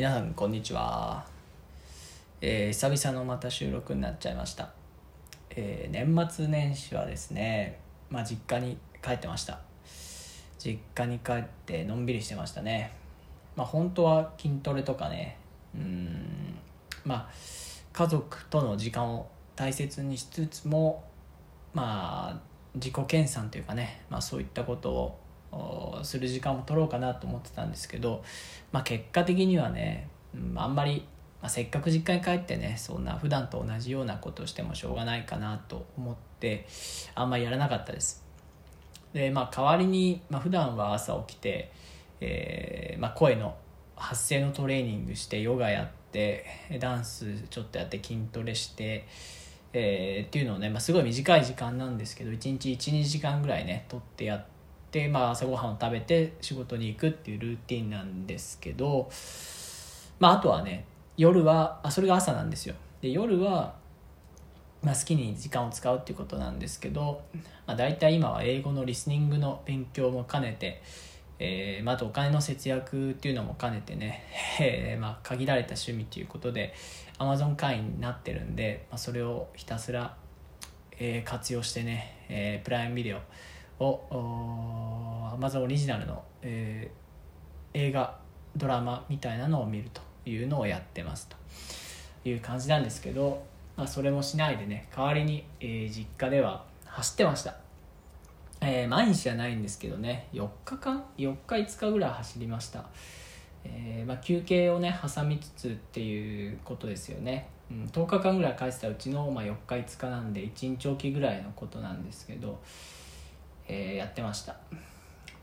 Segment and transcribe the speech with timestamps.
[0.00, 1.26] 皆さんこんにちは、
[2.40, 4.70] えー、久々のまた収録になっちゃいました、
[5.50, 7.78] えー、年末年始はですね
[8.08, 9.60] まあ実家に帰ってました。
[10.58, 12.92] 実家に帰ってのんびりしてましたね。
[13.56, 15.36] まあ本当は筋トレとかね
[15.74, 16.56] うん
[17.04, 17.28] まあ
[17.92, 21.04] 家族との時間を大切にしつつも
[21.74, 22.40] まあ
[22.74, 25.18] 自己研鑽というかね、まあ、そういったことを
[26.02, 28.22] する時間も取ろうかなと思ってたんですけど、
[28.72, 31.04] まあ、結果的にはね、うん、あんまり、
[31.42, 36.66] まあ、せっかく実家に帰ってねそんな普段と同じようなことをしてもしょうがないかなと思って
[37.14, 38.24] あんまりやらなかったです。
[39.12, 41.72] でまあ代わりに、まあ、普段は朝起きて、
[42.20, 43.56] えーまあ、声の
[43.96, 46.46] 発声のトレーニングしてヨガやって
[46.78, 49.06] ダンスちょっとやって筋トレして
[49.72, 54.59] えー、っていうのをね、まあ、すごい短い時間なんですけど1日12時間ぐらいね取ってやって
[54.90, 59.10] て、まあ、朝ごはんを食べて仕事に行くっていうルーティンなんですけど、
[60.18, 60.84] まあ、あとはね
[61.16, 62.74] 夜はあそれが朝なんですよ。
[63.00, 63.74] で夜は、
[64.82, 67.22] まあ、好きに時間を使うっていうことなんですけど、
[67.66, 70.82] まあ、大体今は英語のリスニングの勉強も兼ねて
[71.42, 74.24] えーまあ、あとお金の節約っていうのも兼ねてね、
[74.60, 76.74] えーまあ、限られた趣味ということで
[77.18, 80.14] Amazon 会員になってるんで、まあ、それをひたすら、
[80.98, 83.20] えー、活用してね、えー、プライムビデオ
[83.80, 88.18] を Amazon オリジナルの、えー、映画
[88.56, 91.36] ドラマみたいなのを見るというのをやってますと
[92.28, 93.42] いう感じなんですけど、
[93.76, 97.56] まあ、それもしないでね代わりに、えー、実家では走ってました。
[98.62, 102.84] えー、毎日じゃないんですけどね4日間？4日5日ぐらい走りました、
[103.64, 112.60] えー、まあ、休憩をね挟みつつっていうことですよね、うん、10日間ぐらい帰ってたうちの、まあ、4日5日なんで1日おきぐらいのことなんですけど、
[113.70, 114.56] えー、やってました。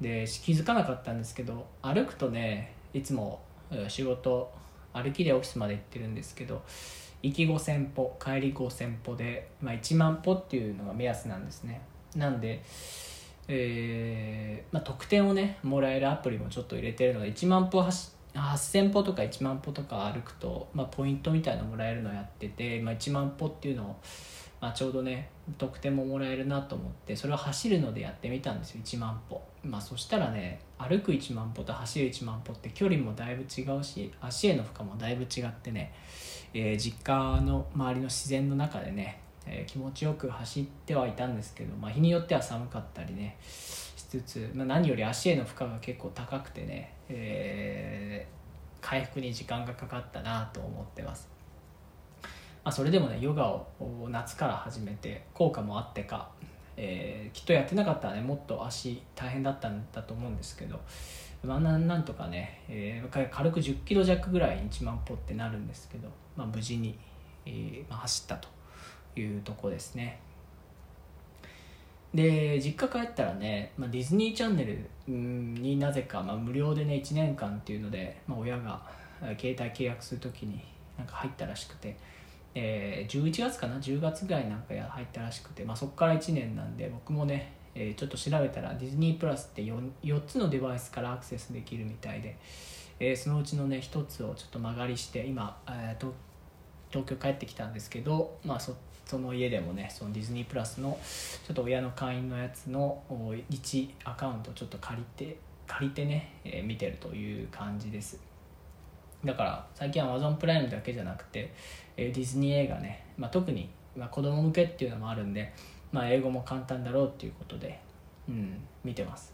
[0.02, 3.42] で気づかなかったんですけど歩くとねいつも
[3.88, 4.52] 仕事
[4.94, 6.62] 歩きでオフィスまで行ってるんですけど
[7.24, 11.82] 行き5000歩帰り5000歩で、まあ、1万歩っていうのが目安なんですね。
[12.16, 12.64] なんで
[13.50, 23.96] えーまあ、得点をねもらえるアプリもちょっと入れてるので1万歩走8000歩とか1万歩とか歩くと、まあ、ポイントみたいなのもらえるのをやってて、まあ、1万歩っていうのを、
[24.60, 35.94] まあ、ちょうどね得点ももらえるなと思ってそれを走るのでやってみたんですよ1万歩、まあ、そしたらね歩く1万歩と走る1万歩って距離もだいぶ違うし足への負荷もだいぶ違ってね、
[36.54, 51.30] えー、実家の周りの自然の中でねえー、気持ちよく走ってはいたんですけど、まあ、日によっては寒かったりねしつつ、まあ、何より足への負荷が結構高くてね、えー、回復に時間がかかったなと思ってます、
[52.68, 53.66] まあ、それでもねヨガを
[54.10, 56.28] 夏から始めて効果もあってか、
[56.76, 60.78] えー、きっとやってなかったらねもっと足大変だったんだと思うんですけど
[61.46, 67.00] まあ、なんとかね、えー、軽く1 0キロ弱ぐらい1万歩ってなるんですけど、まあ、無事に、
[67.46, 68.50] えーまあ、走ったと
[69.18, 70.20] いうとこですね。
[72.14, 78.82] で実家帰ったらね、まあ、ディズニーチャンネルになぜか、まあ、無料でね1年間っていうので、まあ、親が
[79.40, 80.62] 携帯契約する時に
[80.98, 81.96] なんか入ったらしくて、
[82.60, 92.36] えー、11月かな？10月ぐらいなんか入ったらしくて、まあ、そこから1年なんで僕もね、えー、ちょっと調べたらディズニープラスって 4, 4つのデバイスからアクセスできるみたいで、
[93.00, 96.12] えー、そのうちのね1つをちょっと間借りして今、えー、
[96.90, 98.76] 東京帰ってきたんですけど、まあ、そ
[99.06, 100.98] その家でもねそのディズニープラスの
[101.46, 103.04] ちょっと親の会員のやつの
[103.52, 105.38] 1アカウントちょっと借りて
[105.68, 108.27] 借りてね、え、見てるという感じです。
[109.26, 111.54] だから最近は Amazon プライムだけじゃなくて、
[111.96, 115.54] えー、ディズニー映画ね、まあ、特に、まあ、子供向けっていうのもあるんで、
[115.92, 117.80] まあ、英語も簡単だろうっていうことで、
[118.30, 119.34] うん、見てます。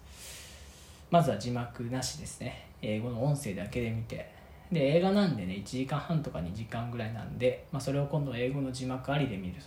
[1.11, 2.67] まずは字幕なしですね。
[2.81, 4.31] 英語の音声だけで見て。
[4.71, 9.61] で映画なんでね1時間半とか2時間ぐらいなんで、まあ、それを今度英語の字幕ありで見ると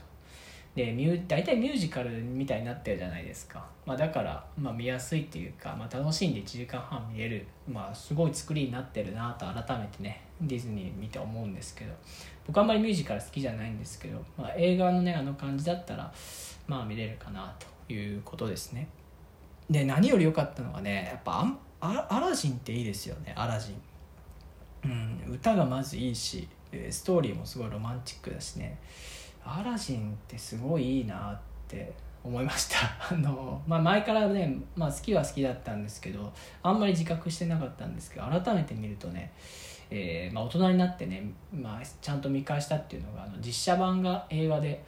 [0.77, 11.93] でミュ大体ミュージカルみたいになってるじゃないですか、まあ、だから、まあ、見やすいっていうか、まあ、楽しんで1時間半見れる、まあ、すごい作りになってるなと改めてねディズニー見て思うんですけど。
[12.47, 16.13] 僕あんまりミュージカル好きじゃないんですけど、まあ、映画のねあの感じだったら
[16.69, 18.89] まあ見れるかなということですね。
[19.69, 21.45] で何より良かったのはねやっぱ
[21.81, 23.83] アラジンっていいですよねアラジン。
[24.85, 26.47] うん、歌がまずいいし
[26.91, 28.79] ストーリーもすごいロマンチックだしね。
[29.47, 31.39] アラジンってすごいいいなっ
[31.69, 31.93] て
[32.25, 32.79] 思いました。
[33.15, 36.33] あの、まあ、前からね、まあ、好きは好きだったんですけど
[36.63, 39.33] あんまり自覚してなかったんですけど改めて見るとね、
[39.91, 41.23] えー、まあ、大人になってね、
[41.53, 44.83] まあ、ちゃんと見返したっていうのがあの実写版が映画で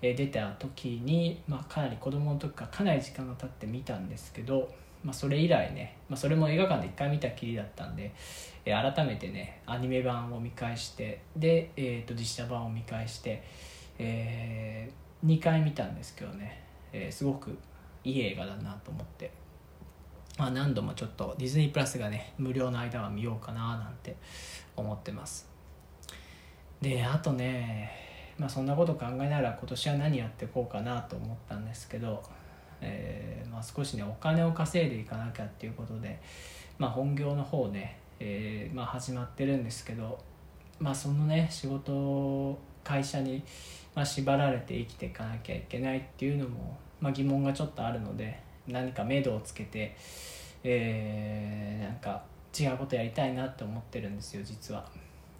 [0.00, 4.72] 出た時に、まあ、かなり子供の時からかなり時間が経って見たんですけど、
[5.04, 8.14] まあ、それ以来ね、まあ、それも映画館で1回見たきりだったんで、
[8.64, 13.42] え、改めてねアニメ版を見返してで、えー、と実写版を見返して、
[13.98, 16.62] えー、2回見たんですけどね、
[16.92, 17.56] えー、すごく
[18.04, 19.30] いい映画だなと思って、
[20.38, 24.16] まあ、何度もちょっとディズニープラスがね無料の間は見ようかななんて
[24.76, 25.48] 思ってます。
[26.80, 27.90] であとね
[28.38, 32.22] まあそんなこと考えながら今年は何やっていこうかなと思ったんですけど、
[32.80, 36.20] えー、まあ、少しねお金を稼いでいかなきゃっていうことで、
[36.78, 40.18] まあ、本業の方ね、えー、ま、始まってるんですけど、
[40.78, 43.42] まあ、そのね仕事会社に、
[43.98, 49.96] まあ縛られて生きていかなきゃいけないっていうのも、ま疑問がちょっとあるので何か目処をつけて、
[50.62, 52.22] えー、なんか
[52.56, 54.88] 違うことやりたいなって思ってるんですよ実は。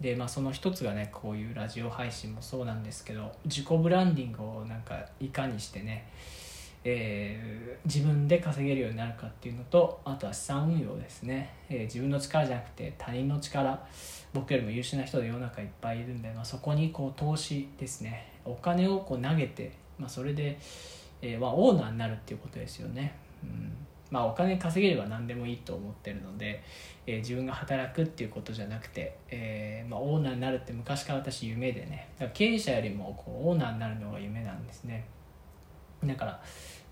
[0.01, 6.11] でまあその一つがねこういうラジオ配信もそうなんですけど自己ブランディングをなんかいかにしてね、
[6.83, 13.79] えー、自分で稼げるようになるかっていうのとあとは資産運用ですね、えー、自分の力じゃなくて他人の力。
[14.33, 18.27] 僕よりも優秀な人で世の中いっぱいいるんで、まあ、そこにこう投資ですね。
[18.51, 20.57] お金をこう投げて、まあ、それで、
[21.21, 23.15] えーまあ、オーナーになるっていうことですよね。
[23.43, 23.71] うん。
[24.11, 26.63] まあ、お金稼げれば何でもいいと思ってるので、
[27.05, 32.09] えー、自分が働くっていうことじゃなくて、えーまあ、オーナーになるって昔から私夢でね。
[32.33, 35.05] 経営者よりもこうオーナーになるのが夢なんですね。
[36.03, 36.31] だから、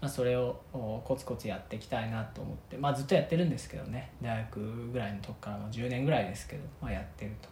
[0.01, 4.11] まあ、それをコツコツやっていきたいなと思って、まあ、ずっとやってるんですけどね。
[4.21, 7.49] 大学ぐらいのとこからも10年ぐらいですけど、まあ、やってると。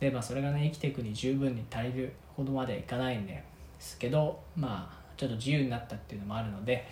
[0.00, 3.42] で、まあ、それがね生きていくに十分に足りるほどまではいかないんで
[3.80, 6.86] すけどまあちょっと自由になったっていうのもあるので、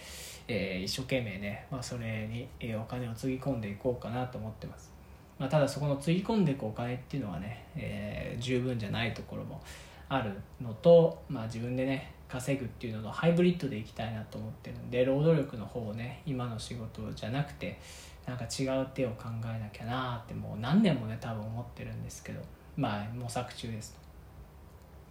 [0.48, 4.90] えー、一生懸命ね、まあ、それに、えお金をつぎ込んでいこうかなと思ってます、
[5.38, 9.62] まあ、ただそこのつぎ込んでいくお金っていうのはね、えー、十分じゃないところも
[10.08, 17.78] あるのと、まあ、自分でね稼ぐっていうのとハイブリッドでいきたいなと思ってるんで労働力の方をね今の仕事じゃなくて
[18.26, 22.40] なんか違う手を考えなきゃなってもう何年もね多分思ってるんですけど
[22.76, 24.05] まあ模索中ですと。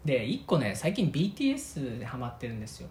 [0.06, 2.88] で1個ね最近 BTS でハマってるんですよ。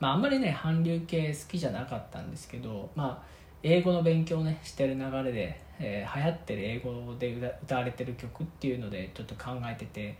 [0.00, 3.22] まあ、あんまりね韓流系好きじゃなかったんですけど、まあ、
[3.62, 10.18] 英語の勉強ねしてる流れで、えー、流行ってる英語で歌われてる曲っていうのでちょっと考えてて、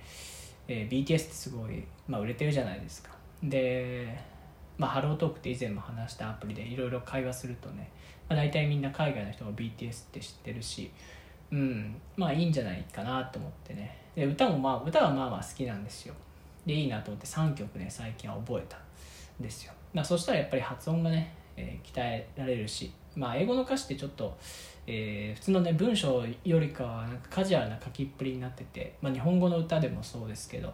[0.68, 3.10] えー、BTS ってすごい、まあ、売れてるじゃないですか。
[3.42, 4.16] で、
[4.78, 7.90] まあ、ハロートークって以前も話したアプリでいろいろ会話するとね、
[8.28, 10.90] まあ、大体みんな海外の人が BTS って知ってるし
[11.52, 11.94] うん。
[12.16, 13.96] まあいいんじゃないかなと思ってね。
[14.16, 16.14] で歌もまあ歌はまあまあ好きなんですよ。
[16.66, 19.72] でいいなと思って3曲ね最近は覚えたんですよ。
[19.94, 24.36] だそしたらやっぱり発音がね、えー、鍛えられるし、まあ、英語の歌詞ってちょっと、
[24.86, 30.72] えー、普通のね文章よりかはなんかカジュアルな書きっぷりになってて、まあ、日本語の歌でもそうですけど、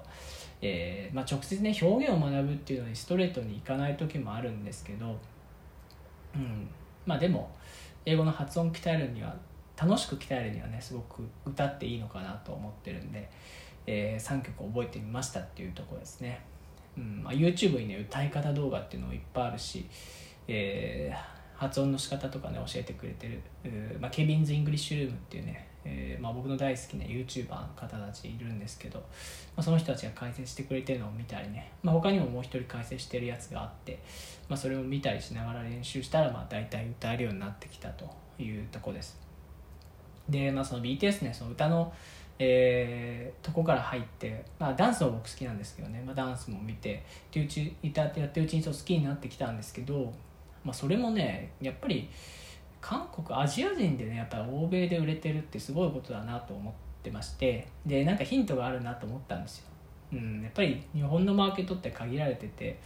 [0.62, 5.16] えーまあ、直接ね表現を学ぶっていうのにストレートにいかない時もあるんですけど、
[6.34, 6.69] うん。
[7.06, 7.50] まあ、でも
[8.04, 9.34] 英語の発音鍛えるには
[9.80, 13.30] 楽しく鍛えるにはねすごく歌っていいのかなと思ってるんで、
[13.86, 16.40] えー、3曲覚えてみましたっていうとこですね。
[16.96, 19.86] うんまあ、YouTube にね歌い方動画っていうのもいっぱいあるし、
[20.48, 23.40] えー、発音の仕方とかね教えてくれてる、
[24.00, 29.04] まあ、 Kevin's English Room っていうね、えまあ、僕の大好きな YouTuber の方たちいるんですけど、ま
[29.58, 34.02] あ、その人たちが解説してくれてるのを見たりね、ま、他にももう一人解説してるやつがあって、
[34.48, 38.10] ま、それを見たりしながら練習したらまあ大体歌えるようになってきたと
[38.40, 39.27] いうとこです
[40.28, 41.92] で、まあ、その BTS ねその歌の
[42.40, 50.12] えー、とこから入って、まあ、ダンスも僕好きなんですけどね、まあ、ダンスも見てってうちいたってやってるうちにちょっと好きになってきたんですけど、
[50.64, 52.08] まあ、それもねやっぱり
[52.80, 59.64] 韓国アジア人でねやっぱり欧米で売れてるってすごいことだなと思ってましてでなんかヒントがあるなと思ったんですよ、
[60.12, 62.78] うん、やっぱり日本のマーケットって限られてて、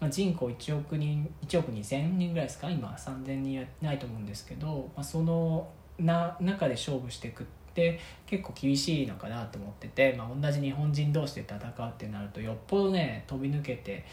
[0.00, 2.68] まあ、人口1億人1億2000人ぐらいですか？
[2.68, 5.66] 今3000人ないと思うんですけど、まあ、その
[5.98, 14.04] な中で勝負していくって結構厳しいのかなと思ってて、まあ、同じ日本人同士で戦うってなるとよっぽどね飛び抜けて、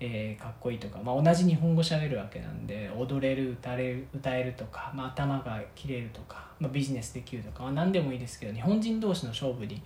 [0.00, 9.80] えー、かっこいいとか、まあ、同じ日本語喋るわけなんで踊れる歌れる歌えるとか、まあ、頭が切れるとか、まあ、ビジネスできるとか、まあ、何でもいいですけど日本人同士の勝負に、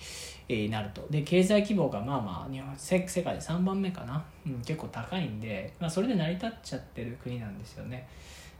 [0.49, 8.09] えー、なるとで経済規模がまあまあ日本世界で3番目かな、うん、結構高いんで、まあ、それで成り立っちゃってる国なんですよね。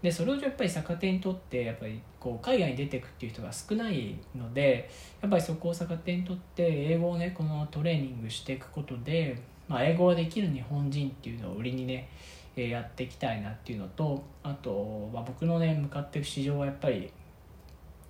[0.03, 4.91] でそれをやっぱり逆手にとってやっぱりこう海外に出ていくっていう人が少ないので
[5.23, 12.09] やっぱりそこを逆手にとって英語をねこのトレーニングしていくことで、まあ、英語ができる日本人っていうのを売りにね
[12.57, 17.11] やっていきたいなっていうのとあと、まあ、僕のね向かっていく市場はやっぱり、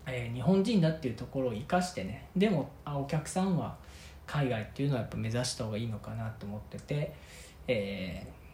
[0.07, 3.77] えー、日本人だっていうところを生かしてねでもあお客さんは
[4.27, 7.15] 海外っていうのはやっぱ目指した方がいいのかなと思ってて、
[7.69, 8.46] えー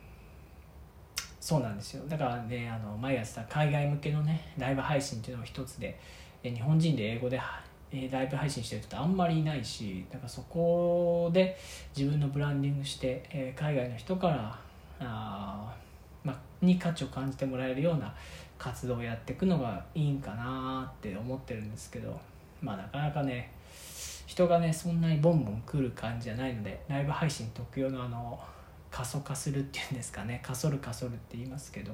[1.42, 2.04] そうなんですよ。
[2.08, 5.98] だからねあの毎朝海外向けのねライブ配信っていうのも一つで
[6.44, 7.36] 日本人で英語で
[8.12, 11.58] ライブ配信してる人ってあんまりいないしだからそこで
[11.96, 14.58] 自分のブランディングして、海外の人から
[15.00, 15.74] あ、
[16.22, 18.14] まに価値を感じてもらえるような
[18.56, 22.20] 活動をやっていくのがいいんかなって思ってるんですけど
[22.60, 23.50] まあなかなかね
[24.26, 28.38] 人がねそんなにボンボン来る感じじゃないのでライブ配信特有のあの
[28.92, 31.92] 過疎化するっていうんですかねかそるかそるって言いますけど、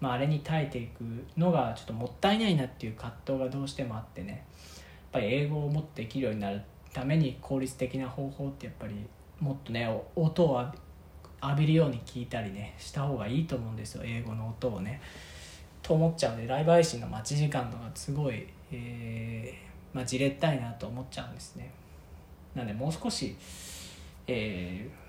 [0.00, 1.02] まあ、あれに耐えていく
[1.36, 4.40] のがちょっともったいないなっていう葛藤がどうしてもあってねやっ
[5.12, 6.62] ぱり英語をもっとできるようになる
[6.94, 8.94] ために効率的な方法ってやっぱり
[9.40, 10.64] もっとね音を
[11.42, 15.00] 浴びるように聞いたりねした方がいいと思うんですよ英語の音をね。
[15.82, 21.70] と思っちゃうんでライブ配信の待ち時間とかすごい、えーまあ、じれったいなと思っちゃうんですね。
[22.56, 23.36] なんでもう少し、
[24.26, 25.05] えー、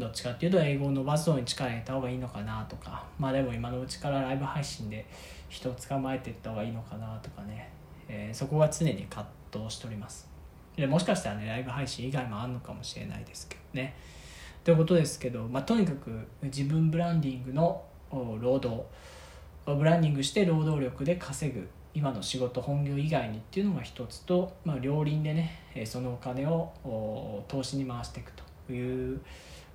[0.00, 3.04] どっちかっていうと英語を伸ばすのに力入れた方がいいのかなとか。
[3.18, 5.06] まあでも今のうちからライブ配信で
[5.48, 7.70] 人を捕まえていった方がいいのかなとかね。
[8.08, 10.28] えー、そこは常に葛藤しております。
[10.76, 13.94] でもしかしたらねライブ配信以外もあるのかもしれないですけどね。
[14.64, 18.82] ということですけど、まあ、とにかく自分ブランディングの労働。
[19.66, 21.68] ブランディングして労働力で稼ぐ。
[21.92, 28.32] 今の仕事本業以外にっていうのが一つと、まあ、両輪でねそのお金を投資に回していく
[28.68, 29.20] という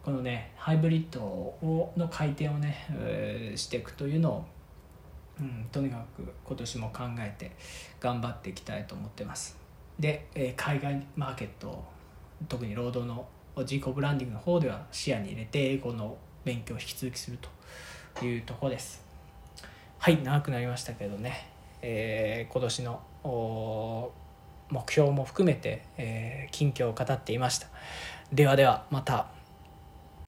[0.05, 4.45] このねハイブリッドをの回転をね、えー、していくというのを
[5.39, 7.51] うん、とにかく今年も考えて
[8.00, 9.57] 頑張っていきたいと思ってます。
[10.00, 11.83] で、えー、海外マーケット
[12.47, 17.39] 特に労働の自己ブランディングの方では視野に入れて英語の勉強を引き続きする
[18.13, 19.03] というとこです。
[19.97, 21.50] はい長くなりましたけどね、
[21.81, 24.12] えー、今年の
[24.69, 27.67] 目標も含めて、えー、近況を語っていました。
[28.31, 29.35] ではではまた